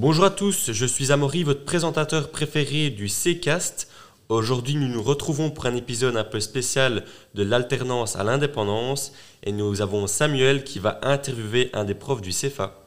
Bonjour 0.00 0.24
à 0.24 0.30
tous, 0.30 0.72
je 0.72 0.86
suis 0.86 1.12
Amaury, 1.12 1.42
votre 1.42 1.66
présentateur 1.66 2.30
préféré 2.30 2.88
du 2.88 3.06
C-Cast. 3.06 3.86
Aujourd'hui, 4.30 4.76
nous 4.76 4.88
nous 4.88 5.02
retrouvons 5.02 5.50
pour 5.50 5.66
un 5.66 5.76
épisode 5.76 6.16
un 6.16 6.24
peu 6.24 6.40
spécial 6.40 7.04
de 7.34 7.42
l'alternance 7.42 8.16
à 8.16 8.24
l'indépendance 8.24 9.12
et 9.42 9.52
nous 9.52 9.82
avons 9.82 10.06
Samuel 10.06 10.64
qui 10.64 10.78
va 10.78 11.00
interviewer 11.02 11.68
un 11.74 11.84
des 11.84 11.92
profs 11.92 12.22
du 12.22 12.32
CEFA. 12.32 12.82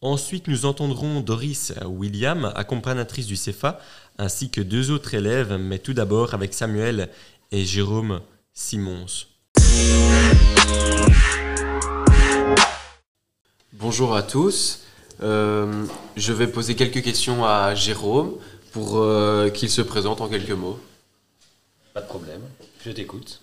Ensuite, 0.00 0.46
nous 0.46 0.64
entendrons 0.64 1.22
Doris 1.22 1.72
William, 1.84 2.52
accompagnatrice 2.54 3.26
du 3.26 3.34
CEFA, 3.34 3.80
ainsi 4.16 4.48
que 4.48 4.60
deux 4.60 4.92
autres 4.92 5.14
élèves, 5.14 5.56
mais 5.56 5.80
tout 5.80 5.92
d'abord 5.92 6.34
avec 6.34 6.54
Samuel 6.54 7.08
et 7.50 7.64
Jérôme 7.64 8.20
Simons. 8.54 9.26
Bonjour 13.72 14.14
à 14.14 14.22
tous. 14.22 14.84
Euh, 15.22 15.84
je 16.16 16.32
vais 16.32 16.46
poser 16.46 16.74
quelques 16.74 17.02
questions 17.02 17.44
à 17.44 17.74
Jérôme 17.74 18.36
pour 18.72 18.98
euh, 18.98 19.50
qu'il 19.50 19.70
se 19.70 19.82
présente 19.82 20.20
en 20.20 20.28
quelques 20.28 20.50
mots. 20.50 20.78
Pas 21.94 22.00
de 22.00 22.06
problème, 22.06 22.40
je 22.84 22.90
t'écoute. 22.90 23.40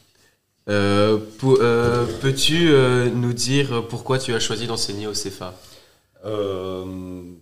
Euh, 0.67 1.17
peux-tu 2.21 2.71
nous 3.13 3.33
dire 3.33 3.87
pourquoi 3.87 4.19
tu 4.19 4.33
as 4.33 4.39
choisi 4.39 4.67
d'enseigner 4.67 5.07
au 5.07 5.13
CEFA 5.13 5.55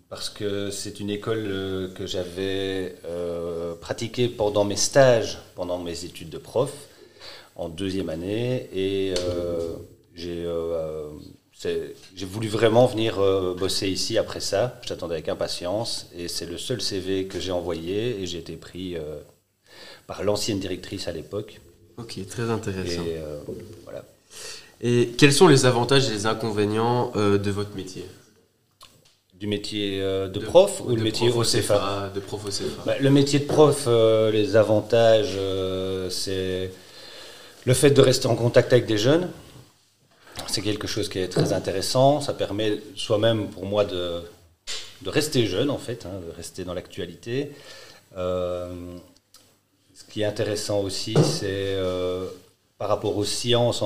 Parce 0.09 0.30
que 0.30 0.70
c'est 0.71 0.99
une 0.99 1.09
école 1.09 1.91
que 1.96 2.05
j'avais 2.05 2.96
pratiquée 3.82 4.27
pendant 4.27 4.63
mes 4.63 4.77
stages, 4.77 5.40
pendant 5.55 5.80
mes 5.80 6.05
études 6.05 6.30
de 6.30 6.38
prof, 6.38 6.71
en 7.55 7.70
deuxième 7.70 8.09
année, 8.09 8.70
et 8.73 9.13
j'ai 10.16 10.46
j'ai 11.63 12.26
voulu 12.26 12.48
vraiment 12.48 12.86
venir 12.86 13.20
euh, 13.20 13.55
bosser 13.58 13.88
ici 13.88 14.18
après 14.18 14.40
ça. 14.40 14.80
Je 14.84 14.90
t'attendais 14.90 15.16
avec 15.16 15.30
impatience 15.30 16.08
et 16.16 16.27
c'est 16.27 16.46
le 16.46 16.58
seul 16.58 16.82
CV 16.82 17.26
que 17.26 17.40
j'ai 17.40 17.52
envoyé 17.52 18.22
et 18.22 18.27
j'ai 18.27 18.38
été 18.38 18.55
pris 18.55 18.96
euh, 18.96 19.20
par 20.05 20.24
l'ancienne 20.24 20.60
directrice 20.60 21.08
à 21.08 21.12
l'époque. 21.12 21.60
Ok, 21.98 22.20
très 22.28 22.52
intéressant. 22.52 23.02
Et, 23.02 23.18
euh, 23.18 23.40
voilà. 23.85 24.05
et 24.82 25.10
quels 25.18 25.34
sont 25.34 25.48
les 25.48 25.66
avantages 25.66 26.08
et 26.08 26.12
les 26.12 26.28
inconvénients 26.28 27.12
de 27.16 27.52
votre 27.52 27.76
métier? 27.76 28.05
Du 29.34 29.48
métier 29.48 30.00
de, 30.00 30.40
prof 30.40 30.82
ou 30.85 30.96
le 30.96 31.02
métier 31.02 31.30
au 31.30 31.44
CFA, 31.44 32.12
De 32.13 32.20
prof 32.20 32.44
au 32.46 32.50
CFA. 32.50 32.84
Bah, 32.85 32.96
le 33.00 33.10
métier 33.10 33.40
de 33.40 33.46
prof, 33.46 33.88
les 34.32 34.55
avantages, 34.55 35.38
c'est 36.12 36.72
le 37.66 37.74
fait 37.74 37.91
de 37.91 38.02
rester 38.02 38.28
en 38.28 38.35
contact 38.35 38.74
avec 38.74 38.85
des 38.85 38.98
jeunes 38.98 39.30
c'est 40.46 40.62
quelque 40.62 40.88
chose 40.88 41.10
qui 41.10 41.20
est 41.20 41.27
très 41.27 41.54
intéressant. 41.54 42.21
Ça 42.21 42.34
permet 42.34 42.80
soi-même 42.96 43.48
pour 43.48 43.66
moi 43.66 43.85
de, 43.85 44.21
rester 45.05 45.46
jeune, 45.46 45.70
en 45.70 45.77
fait, 45.77 46.05
hein, 46.05 46.20
de 46.26 46.35
rester 46.35 46.63
dans 46.63 46.74
l'actualité. 46.74 47.52
Euh, 48.18 48.70
ce 49.94 50.04
qui 50.05 50.21
est 50.21 50.26
intéressant 50.26 50.82
aussi, 50.82 51.16
c'est 51.24 51.76
euh, 51.76 52.27
par 52.77 52.90
rapport 52.90 53.18
aux 53.18 53.26
sciences, 53.26 53.84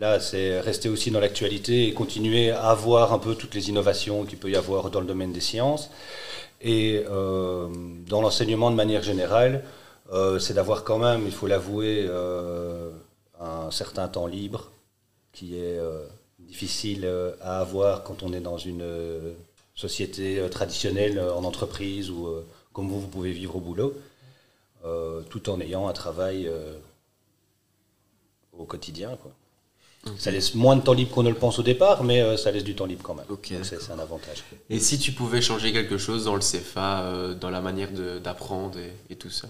là, 0.00 0.20
c'est 0.20 0.60
rester 0.60 0.88
aussi 0.88 1.10
dans 1.10 1.20
l'actualité 1.20 1.88
et 1.88 1.94
continuer 1.94 2.50
à 2.50 2.70
avoir 2.70 3.12
un 3.12 3.18
peu 3.18 3.34
toutes 3.34 3.54
les 3.54 3.68
innovations 3.68 4.24
qu'il 4.24 4.38
peut 4.38 4.50
y 4.50 4.56
avoir 4.56 4.90
dans 4.90 5.00
le 5.00 5.06
domaine 5.06 5.32
des 5.32 5.40
sciences. 5.40 5.90
Et 6.60 7.04
euh, 7.10 7.68
dans 8.08 8.22
l'enseignement 8.22 8.70
de 8.70 8.76
manière 8.76 9.02
générale, 9.02 9.64
c'est 10.38 10.54
d'avoir 10.54 10.84
quand 10.84 10.98
même, 10.98 11.22
il 11.26 11.32
faut 11.32 11.48
l'avouer, 11.48 12.08
un 13.40 13.70
certain 13.70 14.06
temps 14.06 14.26
libre 14.26 14.70
qui 15.34 15.58
est 15.58 15.78
euh, 15.78 16.06
difficile 16.38 17.04
euh, 17.04 17.32
à 17.42 17.60
avoir 17.60 18.04
quand 18.04 18.22
on 18.22 18.32
est 18.32 18.40
dans 18.40 18.56
une 18.56 18.82
euh, 18.82 19.32
société 19.74 20.40
traditionnelle 20.50 21.20
en 21.20 21.44
entreprise 21.44 22.08
ou 22.08 22.28
comme 22.72 22.88
vous, 22.88 23.00
vous 23.00 23.08
pouvez 23.08 23.32
vivre 23.32 23.56
au 23.56 23.60
boulot, 23.60 23.92
tout 25.30 25.50
en 25.50 25.60
ayant 25.60 25.88
un 25.88 25.92
travail 25.92 26.48
au 28.56 28.64
quotidien. 28.66 29.18
Quoi. 29.20 29.32
Ça 30.16 30.30
laisse 30.30 30.54
moins 30.54 30.76
de 30.76 30.82
temps 30.82 30.92
libre 30.92 31.10
qu'on 31.10 31.24
ne 31.24 31.28
le 31.28 31.34
pense 31.34 31.58
au 31.58 31.64
départ, 31.64 32.04
mais 32.04 32.36
ça 32.36 32.52
laisse 32.52 32.62
du 32.62 32.76
temps 32.76 32.86
libre 32.86 33.02
quand 33.02 33.16
même. 33.16 33.26
c'est 33.64 33.90
un 33.90 33.98
avantage. 33.98 34.44
Et 34.70 34.78
si 34.78 35.00
tu 35.00 35.10
pouvais 35.10 35.42
changer 35.42 35.72
quelque 35.72 35.98
chose 35.98 36.26
dans 36.26 36.36
le 36.36 36.40
CFA, 36.40 37.34
dans 37.34 37.50
la 37.50 37.60
manière 37.60 37.90
d'apprendre 38.22 38.78
et, 39.10 39.16
tout 39.16 39.30
ça, 39.30 39.48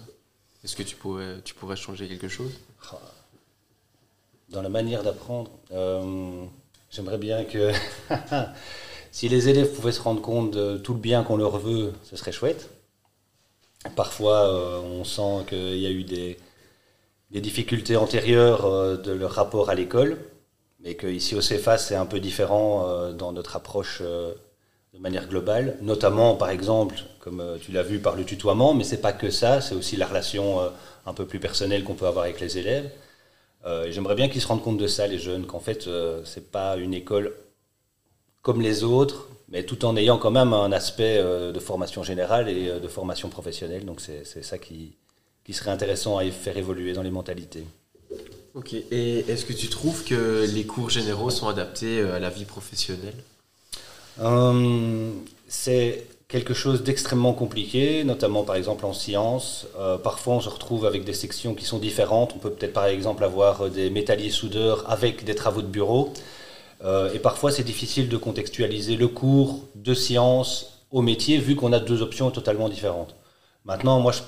est-ce 0.64 0.74
que 0.74 0.82
tu 0.82 0.96
pourrais, 0.96 1.42
tu 1.44 1.52
pourrais 1.52 1.76
changer 1.76 2.08
quelque 2.08 2.28
chose? 2.28 2.52
Ah, 2.90 2.98
dans 4.54 4.62
la 4.62 4.68
manière 4.68 5.02
d'apprendre. 5.02 5.50
Euh, 5.72 6.44
j'aimerais 6.90 7.18
bien 7.18 7.44
que 7.44 7.72
si 9.12 9.28
les 9.28 9.48
élèves 9.48 9.72
pouvaient 9.72 9.92
se 9.92 10.00
rendre 10.00 10.22
compte 10.22 10.52
de 10.52 10.78
tout 10.78 10.94
le 10.94 11.00
bien 11.00 11.24
qu'on 11.24 11.36
leur 11.36 11.58
veut, 11.58 11.92
ce 12.04 12.16
serait 12.16 12.32
chouette. 12.32 12.70
Parfois, 13.96 14.48
euh, 14.48 14.80
on 14.80 15.04
sent 15.04 15.44
qu'il 15.48 15.78
y 15.78 15.86
a 15.86 15.90
eu 15.90 16.04
des, 16.04 16.38
difficultés 17.30 17.96
antérieures 17.96 18.64
euh, 18.64 18.96
de 18.96 19.12
leur 19.12 19.32
rapport 19.32 19.68
à 19.68 19.74
l'école, 19.74 20.18
mais 20.80 20.94
qu'ici 20.94 21.34
au 21.34 21.40
CEFA, 21.40 21.76
c'est 21.76 21.96
un 21.96 22.06
peu 22.06 22.20
différent 22.20 23.10
dans 23.12 23.32
notre 23.32 23.56
approche 23.56 24.02
de 24.02 24.98
manière 24.98 25.26
globale, 25.28 25.78
notamment 25.80 26.34
par 26.34 26.50
exemple, 26.50 26.96
comme 27.20 27.42
tu 27.62 27.72
l'as 27.72 27.82
vu, 27.82 28.00
par 28.00 28.16
le 28.16 28.24
tutoiement, 28.24 28.74
mais 28.74 28.84
c'est 28.84 29.00
pas 29.00 29.14
que 29.14 29.30
ça, 29.30 29.62
c'est 29.62 29.74
aussi 29.74 29.96
la 29.96 30.06
relation 30.06 30.60
un 31.06 31.14
peu 31.14 31.24
plus 31.24 31.40
personnelle 31.40 31.84
qu'on 31.84 31.94
peut 31.94 32.06
avoir 32.06 32.26
avec 32.26 32.38
les 32.38 32.58
élèves. 32.58 32.90
Euh, 33.66 33.90
j'aimerais 33.90 34.14
bien 34.14 34.28
qu'ils 34.28 34.40
se 34.40 34.46
rendent 34.46 34.62
compte 34.62 34.78
de 34.78 34.86
ça, 34.86 35.06
les 35.06 35.18
jeunes, 35.18 35.46
qu'en 35.46 35.60
fait, 35.60 35.86
euh, 35.86 36.22
c'est 36.24 36.50
pas 36.50 36.76
une 36.76 36.92
école 36.92 37.34
comme 38.42 38.60
les 38.60 38.84
autres, 38.84 39.28
mais 39.48 39.62
tout 39.64 39.84
en 39.84 39.96
ayant 39.96 40.18
quand 40.18 40.30
même 40.30 40.52
un 40.52 40.70
aspect 40.72 41.16
euh, 41.18 41.50
de 41.50 41.60
formation 41.60 42.02
générale 42.02 42.48
et 42.48 42.78
de 42.78 42.88
formation 42.88 43.28
professionnelle. 43.28 43.86
Donc 43.86 44.00
c'est 44.00 44.44
ça 44.44 44.58
qui, 44.58 44.92
qui 45.44 45.54
serait 45.54 45.70
intéressant 45.70 46.18
à 46.18 46.30
faire 46.30 46.56
évoluer 46.58 46.92
dans 46.92 47.02
les 47.02 47.10
mentalités. 47.10 47.64
Ok, 48.54 48.74
et 48.74 49.18
est-ce 49.28 49.46
que 49.46 49.52
tu 49.52 49.68
trouves 49.68 50.04
que 50.04 50.46
les 50.52 50.64
cours 50.64 50.90
généraux 50.90 51.30
sont 51.30 51.48
adaptés 51.48 52.00
à 52.02 52.20
la 52.20 52.30
vie 52.30 52.44
professionnelle? 52.44 53.16
C'est 55.48 56.06
quelque 56.34 56.52
chose 56.52 56.82
d'extrêmement 56.82 57.32
compliqué, 57.32 58.02
notamment 58.02 58.42
par 58.42 58.56
exemple 58.56 58.84
en 58.86 58.92
sciences. 58.92 59.68
Euh, 59.78 59.98
parfois, 59.98 60.34
on 60.34 60.40
se 60.40 60.48
retrouve 60.48 60.84
avec 60.84 61.04
des 61.04 61.12
sections 61.12 61.54
qui 61.54 61.64
sont 61.64 61.78
différentes. 61.78 62.32
On 62.34 62.40
peut 62.40 62.50
peut-être 62.50 62.72
par 62.72 62.86
exemple 62.86 63.22
avoir 63.22 63.62
euh, 63.62 63.68
des 63.68 63.88
métalliers 63.88 64.30
soudeurs 64.30 64.90
avec 64.90 65.24
des 65.24 65.36
travaux 65.36 65.62
de 65.62 65.68
bureau. 65.68 66.12
Euh, 66.82 67.12
et 67.14 67.20
parfois, 67.20 67.52
c'est 67.52 67.62
difficile 67.62 68.08
de 68.08 68.16
contextualiser 68.16 68.96
le 68.96 69.06
cours 69.06 69.60
de 69.76 69.94
sciences 69.94 70.82
au 70.90 71.02
métier, 71.02 71.38
vu 71.38 71.54
qu'on 71.54 71.72
a 71.72 71.78
deux 71.78 72.02
options 72.02 72.32
totalement 72.32 72.68
différentes. 72.68 73.14
Maintenant, 73.64 74.00
moi, 74.00 74.10
je 74.10 74.22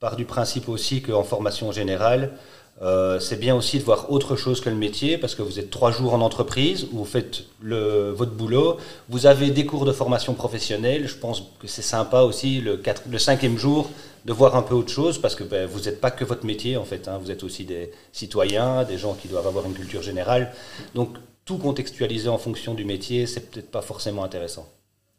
pars 0.00 0.16
du 0.16 0.24
principe 0.24 0.68
aussi 0.68 1.00
qu'en 1.00 1.22
formation 1.22 1.70
générale, 1.70 2.32
euh, 2.80 3.20
c'est 3.20 3.38
bien 3.38 3.54
aussi 3.54 3.78
de 3.78 3.84
voir 3.84 4.10
autre 4.10 4.34
chose 4.34 4.60
que 4.60 4.70
le 4.70 4.76
métier, 4.76 5.18
parce 5.18 5.34
que 5.34 5.42
vous 5.42 5.58
êtes 5.58 5.70
trois 5.70 5.92
jours 5.92 6.14
en 6.14 6.20
entreprise, 6.20 6.88
vous 6.92 7.04
faites 7.04 7.44
votre 7.60 8.32
boulot, 8.32 8.78
vous 9.08 9.26
avez 9.26 9.50
des 9.50 9.66
cours 9.66 9.84
de 9.84 9.92
formation 9.92 10.34
professionnelle, 10.34 11.06
je 11.06 11.16
pense 11.16 11.42
que 11.60 11.68
c'est 11.68 11.82
sympa 11.82 12.22
aussi 12.22 12.60
le, 12.60 12.80
cinquième 13.18 13.58
jour 13.58 13.90
de 14.24 14.32
voir 14.32 14.56
un 14.56 14.62
peu 14.62 14.74
autre 14.74 14.90
chose, 14.90 15.18
parce 15.18 15.34
que 15.34 15.44
ben, 15.44 15.66
vous 15.66 15.80
n'êtes 15.80 16.00
pas 16.00 16.10
que 16.10 16.24
votre 16.24 16.46
métier 16.46 16.76
en 16.76 16.84
fait, 16.84 17.08
hein. 17.08 17.18
vous 17.22 17.30
êtes 17.30 17.44
aussi 17.44 17.64
des 17.64 17.90
citoyens, 18.12 18.84
des 18.84 18.98
gens 18.98 19.14
qui 19.14 19.28
doivent 19.28 19.46
avoir 19.46 19.66
une 19.66 19.74
culture 19.74 20.02
générale. 20.02 20.52
Donc 20.94 21.16
tout 21.44 21.58
contextualiser 21.58 22.28
en 22.28 22.38
fonction 22.38 22.74
du 22.74 22.84
métier, 22.84 23.26
c'est 23.26 23.50
peut-être 23.50 23.70
pas 23.70 23.82
forcément 23.82 24.24
intéressant. 24.24 24.68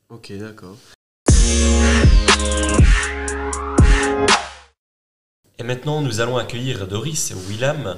Ok, 0.09 0.34
d'accord. 0.38 0.75
Et 5.59 5.64
maintenant, 5.64 6.02
nous 6.02 6.19
allons 6.19 6.38
accueillir 6.38 6.88
Doris 6.88 7.29
et 7.29 7.35
Willam 7.35 7.97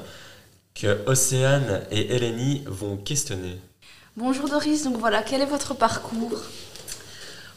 que 0.73 1.07
Océane 1.07 1.83
et 1.89 2.13
Eleni 2.13 2.63
vont 2.67 2.97
questionner. 2.97 3.57
Bonjour 4.17 4.49
Doris, 4.49 4.83
donc 4.83 4.97
voilà, 4.97 5.23
quel 5.23 5.41
est 5.41 5.45
votre 5.45 5.73
parcours? 5.73 6.41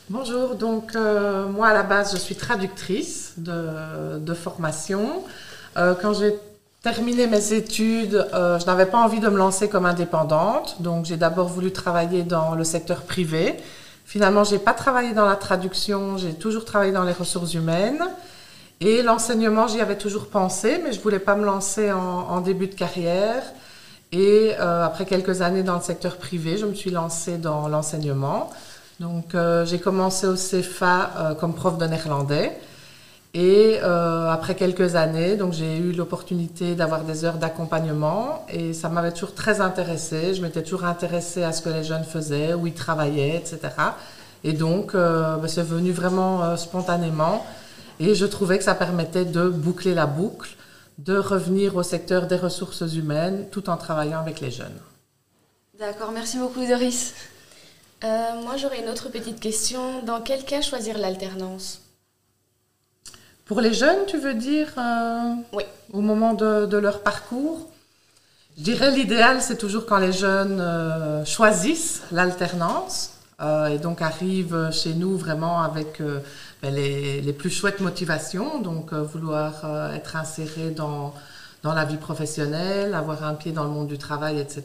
Bonjour, 0.08 0.54
donc 0.54 0.94
euh, 0.94 1.48
moi 1.48 1.68
à 1.68 1.74
la 1.74 1.82
base 1.82 2.12
je 2.12 2.16
suis 2.16 2.36
traductrice 2.36 3.34
de, 3.38 4.34
formation. 4.34 5.24
Euh, 5.76 5.96
quand 6.00 6.14
j'ai 6.14 6.34
terminé 6.80 7.26
mes 7.26 7.52
études, 7.52 8.28
euh, 8.32 8.60
je 8.60 8.66
n'avais 8.66 8.86
pas 8.86 8.98
envie 8.98 9.18
de 9.18 9.28
me 9.28 9.36
lancer 9.36 9.68
comme 9.68 9.84
indépendante, 9.84 10.80
donc 10.80 11.06
j'ai 11.06 11.16
d'abord 11.16 11.48
voulu 11.48 11.72
travailler 11.72 12.22
dans 12.22 12.54
le 12.54 12.62
secteur 12.62 13.02
privé. 13.02 13.56
Finalement, 14.04 14.44
je 14.44 14.52
n'ai 14.52 14.60
pas 14.60 14.74
travaillé 14.74 15.12
dans 15.12 15.26
la 15.26 15.36
traduction, 15.36 16.18
j'ai 16.18 16.34
toujours 16.34 16.64
travaillé 16.64 16.92
dans 16.92 17.04
les 17.04 17.12
ressources 17.12 17.54
humaines. 17.54 18.04
Et 18.80 19.02
l'enseignement, 19.02 19.66
j'y 19.66 19.80
avais 19.80 19.98
toujours 19.98 20.28
pensé, 20.28 20.80
mais 20.82 20.92
je 20.92 21.00
voulais 21.00 21.18
pas 21.18 21.34
me 21.34 21.44
lancer 21.44 21.90
en, 21.90 22.40
début 22.40 22.68
de 22.68 22.74
carrière. 22.74 23.42
Et 24.12 24.52
euh, 24.60 24.84
après 24.84 25.04
quelques 25.04 25.42
années 25.42 25.64
dans 25.64 25.74
le 25.74 25.82
secteur 25.82 26.16
privé, 26.16 26.56
je 26.56 26.64
me 26.64 26.74
suis 26.74 26.90
lancée 26.90 27.38
dans 27.38 27.66
l'enseignement. 27.66 28.50
Donc 29.00 29.34
euh, 29.34 29.66
j'ai 29.66 29.80
commencé 29.80 30.26
au 30.26 30.34
CFA 30.34 31.10
euh, 31.18 31.34
comme 31.34 31.54
prof 31.54 31.76
de 31.76 31.86
néerlandais. 31.86 32.56
Et 33.34 33.78
après 33.80 34.54
quelques 34.54 34.96
années, 34.96 35.36
donc 35.36 35.52
j'ai 35.52 35.76
eu 35.76 35.92
l'opportunité 35.92 36.74
d'avoir 36.74 37.02
des 37.02 37.24
heures 37.24 37.36
d'accompagnement 37.36 38.44
et 38.48 38.72
ça 38.72 38.88
m'avait 38.88 39.12
toujours 39.12 39.34
très 39.34 39.60
intéressée. 39.60 40.34
Je 40.34 40.42
m'étais 40.42 40.62
toujours 40.62 40.84
intéressée 40.84 41.44
à 41.44 41.52
ce 41.52 41.60
que 41.60 41.68
les 41.68 41.84
jeunes 41.84 42.04
faisaient, 42.04 42.54
où 42.54 42.66
ils 42.66 42.74
travaillaient, 42.74 43.36
etc. 43.36 43.60
Et 44.42 44.54
donc, 44.54 44.94
bah, 44.94 45.40
c'est 45.46 45.62
venu 45.62 45.92
vraiment 45.92 46.56
spontanément. 46.56 47.44
Et 48.00 48.14
je 48.14 48.26
trouvais 48.26 48.58
que 48.58 48.64
ça 48.64 48.74
permettait 48.74 49.24
de 49.24 49.48
boucler 49.48 49.94
la 49.94 50.06
boucle, 50.06 50.56
de 50.98 51.16
revenir 51.16 51.76
au 51.76 51.82
secteur 51.82 52.26
des 52.26 52.36
ressources 52.36 52.80
humaines 52.94 53.46
tout 53.50 53.68
en 53.70 53.76
travaillant 53.76 54.20
avec 54.20 54.40
les 54.40 54.50
jeunes. 54.50 54.78
D'accord, 55.78 56.10
merci 56.12 56.38
beaucoup 56.38 56.64
Doris. 56.66 57.14
Euh, 58.04 58.42
moi, 58.42 58.56
j'aurais 58.56 58.82
une 58.82 58.88
autre 58.88 59.08
petite 59.08 59.40
question. 59.40 60.02
Dans 60.02 60.20
quel 60.20 60.44
cas 60.44 60.60
choisir 60.60 60.98
l'alternance? 60.98 61.80
Pour 63.44 63.60
les 63.60 63.74
jeunes, 63.74 64.06
tu 64.06 64.18
veux 64.18 64.34
dire 64.34 64.68
euh, 64.76 65.34
Oui. 65.52 65.64
Au 65.92 66.00
moment 66.00 66.34
de, 66.34 66.66
de 66.66 66.76
leur 66.76 67.02
parcours? 67.02 67.68
Je 68.56 68.62
dirais 68.64 68.90
l'idéal, 68.90 69.40
c'est 69.40 69.56
toujours 69.56 69.86
quand 69.86 69.98
les 69.98 70.12
jeunes 70.12 70.60
euh, 70.60 71.24
choisissent 71.24 72.02
l'alternance 72.10 73.12
euh, 73.40 73.68
et 73.68 73.78
donc 73.78 74.02
arrivent 74.02 74.70
chez 74.72 74.94
nous 74.94 75.16
vraiment 75.16 75.62
avec 75.62 76.00
euh, 76.00 76.18
ben, 76.60 76.74
les, 76.74 77.32
plus 77.32 77.50
chouettes 77.50 77.78
motivations, 77.78 78.60
donc 78.60 78.92
euh, 78.92 79.02
vouloir 79.02 79.64
être 79.94 80.16
inséré 80.16 80.70
dans, 80.70 81.14
dans 81.62 81.72
la 81.72 81.84
vie 81.84 81.98
professionnelle, 81.98 82.94
avoir 82.94 83.22
un 83.24 83.34
pied 83.34 83.52
dans 83.52 83.62
le 83.62 83.70
monde 83.70 83.86
du 83.86 83.98
travail, 83.98 84.40
etc. 84.40 84.64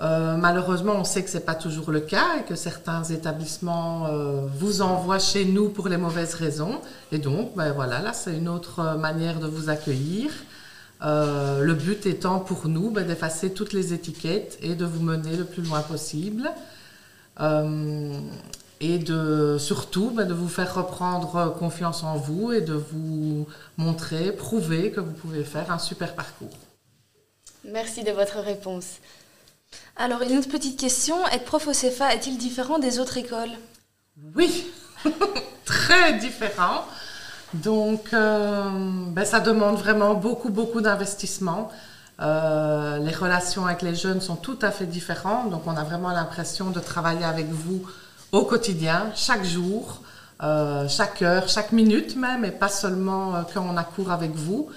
Malheureusement, 0.00 0.94
on 0.96 1.04
sait 1.04 1.22
que 1.22 1.30
c'est 1.30 1.46
pas 1.46 1.54
toujours 1.54 1.92
le 1.92 2.00
cas 2.00 2.38
et 2.40 2.42
que 2.42 2.56
certains 2.56 3.04
établissements 3.04 4.08
vous 4.58 4.82
envoient 4.82 5.20
chez 5.20 5.44
nous 5.44 5.68
pour 5.68 5.88
les 5.88 5.96
mauvaises 5.96 6.34
raisons. 6.34 6.80
Et 7.12 7.18
donc, 7.18 7.54
ben 7.54 7.72
voilà, 7.72 8.00
là, 8.00 8.12
c'est 8.12 8.36
une 8.36 8.48
autre 8.48 8.96
manière 8.98 9.38
de 9.38 9.46
vous 9.46 9.70
accueillir. 9.70 10.32
Le 11.00 11.72
but 11.74 12.06
étant 12.06 12.40
pour 12.40 12.66
nous 12.66 12.90
ben, 12.90 13.06
d'effacer 13.06 13.52
toutes 13.52 13.72
les 13.72 13.94
étiquettes 13.94 14.58
et 14.62 14.74
de 14.74 14.84
vous 14.84 15.00
mener 15.00 15.36
le 15.36 15.44
plus 15.44 15.62
loin 15.62 15.80
possible. 15.80 16.50
Euh, 17.40 18.20
et 18.80 18.98
de 18.98 19.56
surtout 19.58 20.10
ben, 20.10 20.26
de 20.26 20.34
vous 20.34 20.48
faire 20.48 20.74
reprendre 20.74 21.54
confiance 21.58 22.02
en 22.02 22.16
vous 22.16 22.52
et 22.52 22.60
de 22.60 22.74
vous 22.74 23.46
montrer, 23.76 24.32
prouver 24.32 24.90
que 24.90 25.00
vous 25.00 25.12
pouvez 25.12 25.44
faire 25.44 25.70
un 25.70 25.78
super 25.78 26.14
parcours. 26.14 26.56
Merci 27.64 28.04
de 28.04 28.10
votre 28.10 28.40
réponse. 28.40 28.98
Alors, 29.96 30.22
une 30.22 30.36
autre 30.38 30.48
petite 30.48 30.78
question. 30.78 31.26
Être 31.28 31.44
prof 31.44 31.66
au 31.66 31.72
CEFA 31.72 32.14
est-il 32.14 32.36
différent 32.36 32.78
des 32.78 32.98
autres 32.98 33.16
écoles? 33.16 33.52
Oui, 34.34 34.66
très 35.64 36.14
différent. 36.18 36.84
Donc, 37.54 38.12
euh, 38.12 38.68
ben, 39.10 39.24
ça 39.24 39.40
demande 39.40 39.76
vraiment 39.76 40.14
beaucoup, 40.14 40.50
beaucoup 40.50 40.80
d'investissement. 40.80 41.70
Euh, 42.20 42.98
les 42.98 43.12
relations 43.12 43.66
avec 43.66 43.82
les 43.82 43.94
jeunes 43.94 44.20
sont 44.20 44.36
tout 44.36 44.58
à 44.62 44.70
fait 44.70 44.86
différentes. 44.86 45.50
Donc, 45.50 45.62
on 45.66 45.76
a 45.76 45.84
vraiment 45.84 46.10
l'impression 46.10 46.70
de 46.70 46.80
travailler 46.80 47.24
avec 47.24 47.48
vous 47.48 47.82
au 48.32 48.44
quotidien, 48.44 49.10
chaque 49.14 49.44
jour, 49.44 50.02
euh, 50.42 50.88
chaque 50.88 51.22
heure, 51.22 51.48
chaque 51.48 51.72
minute 51.72 52.16
même, 52.16 52.44
et 52.44 52.50
pas 52.50 52.68
seulement 52.68 53.34
euh, 53.34 53.42
quand 53.52 53.66
on 53.68 53.76
a 53.76 53.84
cours 53.84 54.10
avec 54.10 54.32
vous. 54.32 54.68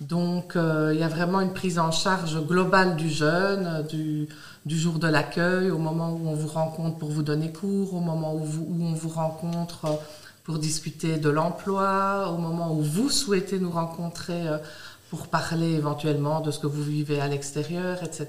Donc, 0.00 0.52
il 0.54 0.96
y 0.96 1.02
a 1.02 1.08
vraiment 1.08 1.40
une 1.40 1.52
prise 1.52 1.80
en 1.80 1.90
charge 1.90 2.40
globale 2.46 2.94
du 2.94 3.10
jeune, 3.10 3.84
du, 3.88 4.28
jour 4.68 5.00
de 5.00 5.08
l'accueil, 5.08 5.72
au 5.72 5.78
moment 5.78 6.12
où 6.12 6.28
on 6.28 6.34
vous 6.34 6.46
rencontre 6.46 6.98
pour 6.98 7.10
vous 7.10 7.24
donner 7.24 7.50
cours, 7.50 7.94
au 7.94 7.98
moment 7.98 8.32
où, 8.32 8.46
on 8.80 8.92
vous 8.92 9.08
rencontre 9.08 9.98
pour 10.44 10.60
discuter 10.60 11.16
de 11.16 11.28
l'emploi, 11.28 12.32
au 12.32 12.38
moment 12.38 12.72
où 12.72 12.80
vous 12.80 13.10
souhaitez 13.10 13.58
nous 13.58 13.72
rencontrer 13.72 14.46
pour 15.10 15.28
parler 15.28 15.72
éventuellement 15.72 16.40
de 16.40 16.50
ce 16.50 16.58
que 16.58 16.66
vous 16.66 16.82
vivez 16.82 17.20
à 17.20 17.28
l'extérieur, 17.28 18.02
etc. 18.02 18.28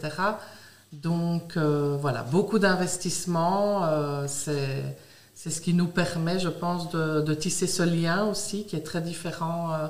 Donc 0.93 1.57
euh, 1.57 1.97
voilà, 1.99 2.23
beaucoup 2.23 2.59
d'investissement, 2.59 3.85
euh, 3.85 4.25
c'est 4.27 5.49
ce 5.49 5.61
qui 5.61 5.73
nous 5.73 5.87
permet, 5.87 6.39
je 6.39 6.49
pense, 6.49 6.89
de, 6.89 7.33
tisser 7.33 7.67
ce 7.67 7.83
lien 7.83 8.25
aussi, 8.25 8.65
qui 8.65 8.75
est 8.75 8.85
très 8.85 9.01
différent 9.01 9.73
euh, 9.73 9.87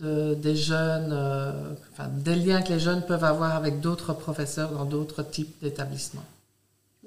de, 0.00 0.34
des 0.34 0.56
jeunes, 0.56 1.12
enfin, 1.92 2.08
des 2.08 2.36
liens 2.36 2.62
que 2.62 2.70
les 2.70 2.80
jeunes 2.80 3.02
peuvent 3.02 3.24
avoir 3.24 3.54
avec 3.56 3.80
d'autres 3.80 4.12
professeurs 4.12 4.70
dans 4.70 4.84
d'autres 4.84 5.22
types 5.22 5.54
d'établissements. 5.62 6.24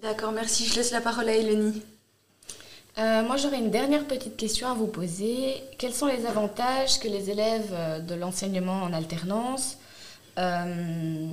D'accord, 0.01 0.33
merci. 0.33 0.65
Je 0.65 0.75
laisse 0.75 0.91
la 0.91 0.99
parole 1.01 1.29
à 1.29 1.33
Eleni. 1.33 1.81
Euh, 2.99 3.23
moi, 3.23 3.37
j'aurais 3.37 3.57
une 3.57 3.71
dernière 3.71 4.05
petite 4.05 4.37
question 4.37 4.69
à 4.69 4.75
vous 4.75 4.85
poser. 4.85 5.63
Quels 5.79 5.93
sont 5.93 6.05
les 6.05 6.27
avantages 6.27 6.99
que 6.99 7.07
les 7.07 7.31
élèves 7.31 7.71
euh, 7.71 7.99
de 7.99 8.13
l'enseignement 8.13 8.83
en 8.83 8.93
alternance 8.93 9.77
euh, 10.37 11.27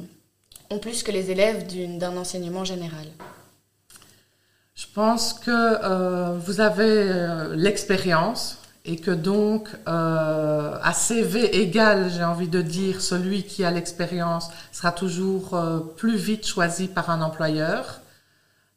ont 0.71 0.79
plus 0.79 1.03
que 1.03 1.13
les 1.13 1.31
élèves 1.31 1.67
d'un 1.99 2.17
enseignement 2.17 2.65
général? 2.65 3.07
Je 4.75 4.87
pense 4.95 5.35
que 5.35 6.37
vous 6.39 6.63
avez 6.63 7.55
l'expérience 7.55 8.57
et 8.87 8.97
que 8.97 9.11
donc 9.11 9.69
à 9.85 10.93
CV 10.95 11.61
égal, 11.61 12.11
j'ai 12.11 12.25
envie 12.25 12.49
de 12.49 12.63
dire, 12.63 13.03
celui 13.03 13.43
qui 13.43 13.63
a 13.63 13.71
l'expérience 13.71 14.49
sera 14.73 14.91
toujours 14.91 15.61
plus 15.97 16.17
vite 16.17 16.47
choisi 16.47 16.89
par 16.89 17.11
un 17.11 17.21
employeur. 17.21 18.00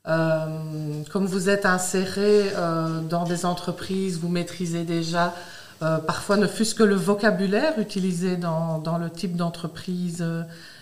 Euh, 0.05 1.01
comme 1.13 1.25
vous 1.25 1.47
êtes 1.47 1.65
inséré 1.65 2.51
euh, 2.55 2.99
dans 2.99 3.23
des 3.23 3.45
entreprises, 3.45 4.19
vous 4.19 4.27
maîtrisez 4.27 4.83
déjà 4.83 5.33
euh, 5.81 5.97
parfois 5.97 6.35
ne 6.35 6.45
fût-ce 6.45 6.75
que 6.75 6.83
le 6.83 6.95
vocabulaire 6.95 7.79
utilisé 7.79 8.35
dans, 8.35 8.79
dans 8.79 8.97
le 8.97 9.09
type 9.09 9.37
d'entreprise 9.37 10.25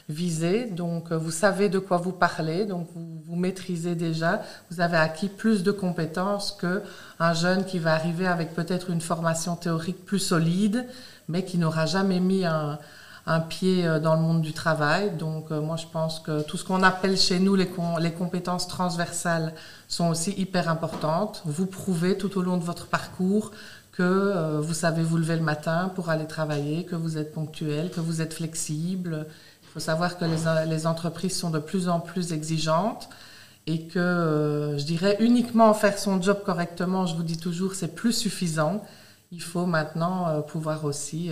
visée. 0.09 0.65
Donc 0.65 1.11
vous 1.11 1.29
savez 1.29 1.69
de 1.69 1.77
quoi 1.77 1.97
vous 1.97 2.11
parlez, 2.11 2.65
donc 2.65 2.87
vous, 2.95 3.21
vous 3.27 3.35
maîtrisez 3.35 3.93
déjà, 3.93 4.41
vous 4.71 4.81
avez 4.81 4.97
acquis 4.97 5.29
plus 5.29 5.61
de 5.61 5.71
compétences 5.71 6.51
que 6.51 6.81
un 7.19 7.33
jeune 7.33 7.63
qui 7.63 7.77
va 7.77 7.93
arriver 7.93 8.25
avec 8.25 8.55
peut-être 8.55 8.89
une 8.89 9.01
formation 9.01 9.55
théorique 9.55 10.03
plus 10.03 10.19
solide, 10.19 10.85
mais 11.29 11.45
qui 11.45 11.59
n'aura 11.59 11.85
jamais 11.85 12.19
mis 12.19 12.45
un, 12.45 12.79
un 13.25 13.39
pied 13.39 13.85
euh, 13.85 13.99
dans 13.99 14.15
le 14.15 14.21
monde 14.21 14.41
du 14.41 14.53
travail. 14.53 15.15
Donc 15.17 15.51
euh, 15.51 15.61
moi 15.61 15.75
je 15.75 15.85
pense 15.87 16.19
que 16.19 16.41
tout 16.41 16.57
ce 16.57 16.65
qu'on 16.65 16.83
appelle 16.83 17.17
chez 17.17 17.39
nous 17.39 17.55
les, 17.55 17.67
com- 17.67 17.97
les 17.99 18.11
compétences 18.11 18.67
transversales 18.67 19.53
sont 19.87 20.09
aussi 20.09 20.31
hyper 20.31 20.69
importantes. 20.69 21.41
Vous 21.45 21.65
prouvez 21.65 22.17
tout 22.17 22.37
au 22.37 22.41
long 22.41 22.57
de 22.57 22.63
votre 22.63 22.87
parcours 22.87 23.51
que 23.91 24.03
euh, 24.03 24.61
vous 24.61 24.73
savez 24.73 25.03
vous 25.03 25.17
lever 25.17 25.35
le 25.35 25.43
matin 25.43 25.91
pour 25.93 26.09
aller 26.09 26.25
travailler, 26.25 26.85
que 26.85 26.95
vous 26.95 27.17
êtes 27.17 27.33
ponctuel, 27.33 27.91
que 27.91 27.99
vous 27.99 28.21
êtes 28.21 28.33
flexible. 28.33 29.27
Il 29.63 29.69
faut 29.73 29.79
savoir 29.79 30.17
que 30.17 30.25
les, 30.25 30.87
entreprises 30.87 31.37
sont 31.37 31.49
de 31.49 31.59
plus 31.59 31.87
en 31.87 31.99
plus 32.01 32.33
exigeantes 32.33 33.09
et 33.67 33.87
que 33.87 34.75
je 34.77 34.83
dirais 34.83 35.15
uniquement 35.21 35.73
faire 35.73 35.97
son 35.97 36.21
job 36.21 36.41
correctement, 36.43 37.05
je 37.05 37.15
vous 37.15 37.23
dis 37.23 37.37
toujours, 37.37 37.73
c'est 37.73 37.95
plus 37.95 38.11
suffisant. 38.11 38.83
Il 39.31 39.41
faut 39.41 39.65
maintenant 39.65 40.41
pouvoir 40.41 40.83
aussi 40.83 41.31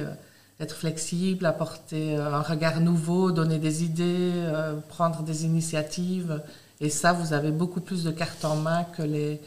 être 0.59 0.75
flexible, 0.75 1.45
apporter 1.45 2.17
euh, 2.17 2.33
un 2.33 2.41
regard 2.41 2.81
nouveau, 2.81 3.31
donner 3.31 3.59
des 3.59 3.83
idées, 3.83 4.31
euh, 4.35 4.75
prendre 4.89 5.21
des 5.23 5.45
initiatives. 5.45 6.41
Et 6.81 6.89
ça, 6.89 7.13
vous 7.13 7.33
avez 7.33 7.51
beaucoup 7.51 7.81
plus 7.81 8.03
de 8.03 8.11
cartes 8.11 8.43
en 8.45 8.55
main 8.55 8.85
que 8.95 9.01
les, 9.01 9.41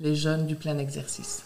les 0.00 0.14
jeunes 0.14 0.46
du 0.46 0.54
plein 0.56 0.78
exercice. 0.78 1.42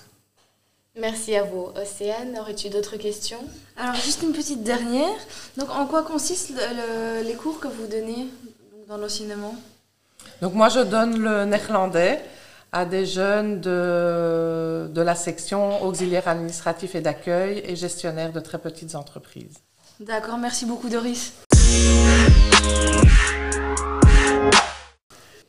Merci 0.99 1.37
à 1.37 1.45
vous. 1.45 1.69
Océane, 1.81 2.37
aurais-tu 2.39 2.69
d'autres 2.69 2.97
questions? 2.97 3.39
Alors, 3.77 3.95
juste 3.95 4.23
une 4.23 4.33
petite 4.33 4.63
dernière. 4.65 5.19
Donc, 5.57 5.71
en 5.71 5.87
quoi 5.87 6.03
consistent 6.03 6.51
le- 6.51 7.23
le- 7.23 7.29
les 7.29 7.35
cours 7.35 7.61
que 7.61 7.69
vous 7.69 7.87
donnez 7.87 8.29
dans 8.89 8.97
l'enseignement? 8.97 9.55
Donc 10.43 10.55
moi, 10.55 10.69
je 10.69 10.81
donne 10.81 11.19
le 11.19 11.45
néerlandais 11.45 12.23
à 12.73 12.85
des 12.85 13.07
jeunes 13.07 13.61
de, 13.61 14.89
de 14.93 15.01
la 15.01 15.15
section 15.15 15.83
auxiliaire 15.83 16.29
administratif 16.29 16.95
et 16.95 17.01
d'accueil 17.01 17.63
et 17.65 17.77
gestionnaire 17.77 18.33
de 18.33 18.41
très 18.41 18.59
petites 18.59 18.95
entreprises. 18.95 19.55
D'accord, 19.99 20.39
merci 20.39 20.67
beaucoup 20.67 20.89
Doris. 20.89 21.33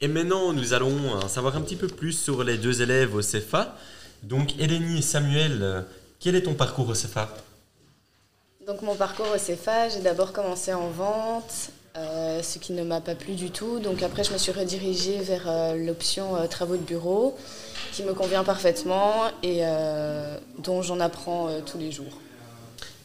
Et 0.03 0.07
maintenant, 0.07 0.51
nous 0.51 0.73
allons 0.73 1.13
en 1.13 1.27
savoir 1.27 1.55
un 1.55 1.61
petit 1.61 1.75
peu 1.75 1.87
plus 1.87 2.13
sur 2.13 2.43
les 2.43 2.57
deux 2.57 2.81
élèves 2.81 3.13
au 3.13 3.21
CEFA. 3.21 3.75
Donc, 4.23 4.59
Eleni 4.59 4.97
et 4.97 5.01
Samuel, 5.03 5.59
euh, 5.61 5.81
quel 6.19 6.35
est 6.35 6.41
ton 6.41 6.55
parcours 6.55 6.89
au 6.89 6.95
CEFA 6.95 7.29
Donc 8.65 8.81
mon 8.81 8.95
parcours 8.95 9.27
au 9.33 9.37
CEFA, 9.37 9.89
j'ai 9.89 10.01
d'abord 10.01 10.33
commencé 10.33 10.73
en 10.73 10.89
vente, 10.89 11.69
euh, 11.97 12.41
ce 12.41 12.57
qui 12.59 12.73
ne 12.73 12.83
m'a 12.83 13.01
pas 13.01 13.15
plu 13.15 13.33
du 13.33 13.51
tout. 13.51 13.79
Donc 13.79 14.03
après, 14.03 14.23
je 14.23 14.31
me 14.31 14.37
suis 14.37 14.51
redirigée 14.51 15.19
vers 15.19 15.43
euh, 15.47 15.75
l'option 15.75 16.35
euh, 16.35 16.47
travaux 16.47 16.77
de 16.77 16.81
bureau, 16.83 17.37
qui 17.91 18.03
me 18.03 18.13
convient 18.13 18.43
parfaitement 18.43 19.25
et 19.43 19.59
euh, 19.61 20.37
dont 20.59 20.81
j'en 20.81 20.99
apprends 20.99 21.49
euh, 21.49 21.59
tous 21.65 21.77
les 21.77 21.91
jours. 21.91 22.19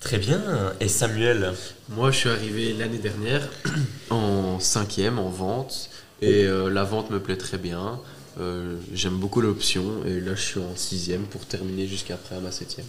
Très 0.01 0.19
bien. 0.19 0.41
Et 0.81 0.89
Samuel? 0.89 1.53
Moi, 1.89 2.11
je 2.13 2.19
suis 2.19 2.29
arrivé 2.29 2.73
l'année 2.75 2.99
dernière 2.99 3.49
en 4.11 4.61
cinquième 4.61 5.19
en 5.19 5.31
vente 5.31 5.91
et 6.23 6.45
euh, 6.45 6.71
la 6.71 6.85
vente 6.85 7.11
me 7.11 7.19
plaît 7.21 7.37
très 7.37 7.59
bien. 7.59 7.99
Euh, 8.39 8.77
J'aime 8.93 9.17
beaucoup 9.17 9.41
l'option 9.41 10.05
et 10.07 10.21
là, 10.21 10.35
je 10.35 10.43
suis 10.43 10.61
en 10.61 10.77
sixième 10.77 11.23
pour 11.23 11.45
terminer 11.47 11.87
jusqu'après 11.89 12.37
à 12.37 12.41
ma 12.41 12.53
septième. 12.53 12.87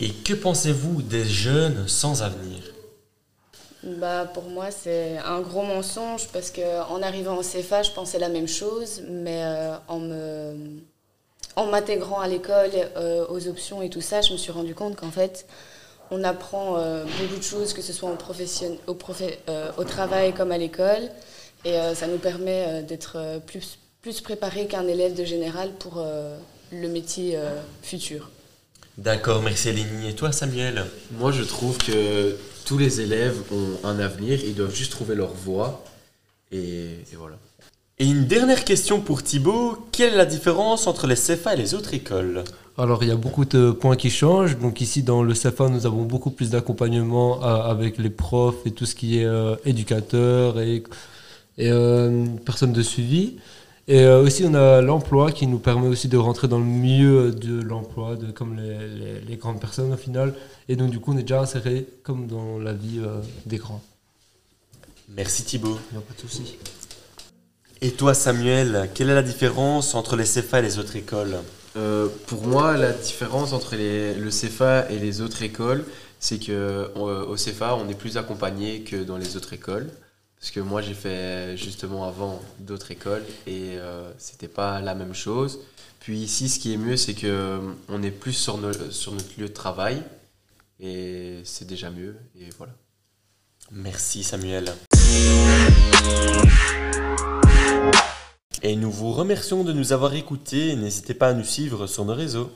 Et 0.00 0.10
que 0.10 0.32
pensez-vous 0.34 1.02
des 1.02 1.24
jeunes 1.24 1.86
sans 1.86 2.22
avenir? 2.22 2.73
Bah, 3.84 4.24
pour 4.32 4.44
moi, 4.44 4.70
c'est 4.70 5.18
un 5.18 5.40
gros 5.40 5.62
mensonge 5.62 6.28
parce 6.32 6.50
qu'en 6.50 7.02
arrivant 7.02 7.36
au 7.36 7.42
CEFA, 7.42 7.82
je 7.82 7.90
pensais 7.90 8.18
la 8.18 8.30
même 8.30 8.48
chose, 8.48 9.02
mais 9.08 9.42
euh, 9.44 9.76
en, 9.88 9.98
me, 9.98 10.56
en 11.56 11.66
m'intégrant 11.66 12.20
à 12.20 12.26
l'école, 12.28 12.70
euh, 12.96 13.26
aux 13.28 13.46
options 13.46 13.82
et 13.82 13.90
tout 13.90 14.00
ça, 14.00 14.22
je 14.22 14.32
me 14.32 14.38
suis 14.38 14.52
rendu 14.52 14.74
compte 14.74 14.96
qu'en 14.96 15.10
fait, 15.10 15.46
on 16.10 16.24
apprend 16.24 16.78
euh, 16.78 17.04
beaucoup 17.20 17.36
de 17.36 17.42
choses, 17.42 17.74
que 17.74 17.82
ce 17.82 17.92
soit 17.92 18.08
en 18.08 18.16
profession, 18.16 18.78
au, 18.86 18.94
profé- 18.94 19.38
euh, 19.50 19.70
au 19.76 19.84
travail 19.84 20.32
comme 20.32 20.52
à 20.52 20.56
l'école. 20.58 21.10
Et 21.66 21.78
euh, 21.78 21.94
ça 21.94 22.06
nous 22.06 22.18
permet 22.18 22.64
euh, 22.66 22.82
d'être 22.82 23.40
plus, 23.46 23.78
plus 24.00 24.22
préparé 24.22 24.66
qu'un 24.66 24.86
élève 24.88 25.14
de 25.14 25.24
général 25.24 25.72
pour 25.72 25.94
euh, 25.98 26.38
le 26.72 26.88
métier 26.88 27.36
euh, 27.36 27.60
futur. 27.82 28.30
D'accord, 28.96 29.42
merci 29.42 29.68
Eleni. 29.70 30.08
Et 30.08 30.14
toi 30.14 30.32
Samuel? 30.32 30.86
Moi, 31.10 31.32
je 31.32 31.42
trouve 31.42 31.76
que 31.78 32.36
tous 32.64 32.78
les 32.78 33.00
élèves 33.00 33.40
ont 33.52 33.86
un 33.86 33.98
avenir, 33.98 34.38
ils 34.44 34.54
doivent 34.54 34.74
juste 34.74 34.92
trouver 34.92 35.14
leur 35.14 35.32
voie. 35.32 35.84
Et, 36.52 36.58
et 37.12 37.16
voilà. 37.16 37.36
Et 37.98 38.06
une 38.06 38.26
dernière 38.26 38.64
question 38.64 39.00
pour 39.00 39.22
Thibaut. 39.22 39.86
Quelle 39.92 40.14
est 40.14 40.16
la 40.16 40.26
différence 40.26 40.86
entre 40.86 41.06
les 41.06 41.14
CFA 41.14 41.54
et 41.54 41.56
les 41.56 41.74
autres 41.74 41.94
écoles? 41.94 42.42
Alors, 42.76 43.04
il 43.04 43.08
y 43.08 43.12
a 43.12 43.16
beaucoup 43.16 43.44
de 43.44 43.70
points 43.70 43.94
qui 43.94 44.10
changent. 44.10 44.58
Donc, 44.58 44.80
ici, 44.80 45.04
dans 45.04 45.22
le 45.22 45.32
CFA, 45.32 45.68
nous 45.68 45.86
avons 45.86 46.02
beaucoup 46.02 46.30
plus 46.30 46.50
d'accompagnement 46.50 47.44
euh, 47.44 47.70
avec 47.70 47.98
les 47.98 48.10
profs 48.10 48.66
et 48.66 48.72
tout 48.72 48.84
ce 48.84 48.96
qui 48.96 49.20
est 49.20 49.24
euh, 49.24 49.54
éducateur 49.64 50.58
et, 50.58 50.82
et 51.56 51.70
euh, 51.70 52.26
personnes 52.44 52.72
de 52.72 52.82
suivi. 52.82 53.36
Et 53.86 54.00
euh, 54.04 54.22
aussi, 54.22 54.44
on 54.46 54.54
a 54.54 54.80
l'emploi 54.80 55.30
qui 55.30 55.46
nous 55.46 55.58
permet 55.58 55.88
aussi 55.88 56.08
de 56.08 56.16
rentrer 56.16 56.48
dans 56.48 56.58
le 56.58 56.64
milieu 56.64 57.32
de 57.32 57.60
l'emploi, 57.60 58.16
de, 58.16 58.30
comme 58.32 58.56
les, 58.56 58.88
les- 58.88 59.20
les 59.20 59.36
grandes 59.36 59.60
personnes 59.60 59.92
au 59.92 59.96
final. 59.96 60.34
Et 60.68 60.76
donc, 60.76 60.90
du 60.90 61.00
coup, 61.00 61.12
on 61.12 61.18
est 61.18 61.22
déjà 61.22 61.40
inséré 61.40 61.86
comme 62.02 62.26
dans 62.26 62.58
la 62.58 62.72
vie 62.72 63.00
euh, 63.02 63.20
des 63.44 63.58
grands. 63.58 63.82
Merci 65.14 65.44
Thibaut. 65.44 65.78
Il 65.92 65.98
n'y 65.98 66.02
a 66.02 66.06
pas 66.06 66.14
de 66.14 66.20
souci. 66.28 66.56
Et 67.82 67.90
toi 67.90 68.14
Samuel, 68.14 68.88
quelle 68.94 69.10
est 69.10 69.14
la 69.14 69.22
différence 69.22 69.94
entre 69.94 70.16
les 70.16 70.24
CFA 70.24 70.60
et 70.60 70.62
les 70.62 70.78
autres 70.78 70.96
écoles? 70.96 71.36
Euh, 71.76 72.08
pour 72.28 72.46
moi, 72.46 72.78
la 72.78 72.92
différence 72.92 73.52
entre 73.52 73.76
les- 73.76 74.14
le 74.14 74.30
CFA 74.30 74.90
et 74.90 74.98
les 74.98 75.20
autres 75.20 75.42
écoles, 75.42 75.84
c'est 76.20 76.38
que 76.38 76.52
euh, 76.52 76.88
au 77.26 77.34
CFA, 77.34 77.76
on 77.76 77.86
est 77.90 77.94
plus 77.98 78.16
accompagné 78.16 78.80
que 78.80 78.96
dans 79.04 79.18
les 79.18 79.36
autres 79.36 79.52
écoles. 79.52 79.90
Parce 80.38 80.50
que 80.50 80.60
moi, 80.60 80.82
j'ai 80.82 80.94
fait 80.94 81.56
justement 81.56 82.06
avant 82.06 82.40
d'autres 82.58 82.90
écoles 82.90 83.24
et 83.46 83.78
euh, 83.78 84.10
c'était 84.18 84.48
pas 84.48 84.80
la 84.80 84.94
même 84.94 85.14
chose. 85.14 85.60
Puis 86.00 86.18
ici, 86.18 86.48
ce 86.50 86.58
qui 86.58 86.74
est 86.74 86.76
mieux, 86.76 86.96
c'est 86.96 87.14
que 87.14 87.26
euh, 87.26 87.58
on 87.88 88.02
est 88.02 88.10
plus 88.10 88.34
sur, 88.34 88.58
sur 88.92 89.12
notre 89.12 89.40
lieu 89.40 89.48
de 89.48 89.54
travail 89.54 90.02
et 90.78 91.40
c'est 91.44 91.66
déjà 91.66 91.90
mieux. 91.90 92.16
Et 92.38 92.50
voilà. 92.58 92.74
Merci 93.72 94.22
Samuel. 94.22 94.70
Et 98.62 98.76
nous 98.76 98.90
vous 98.90 99.12
remercions 99.12 99.64
de 99.64 99.72
nous 99.72 99.92
avoir 99.92 100.14
écoutés. 100.14 100.76
N'hésitez 100.76 101.14
pas 101.14 101.28
à 101.28 101.32
nous 101.34 101.44
suivre 101.44 101.86
sur 101.86 102.04
nos 102.04 102.14
réseaux. 102.14 102.50